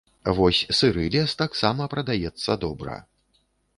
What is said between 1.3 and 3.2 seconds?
таксама прадаецца добра.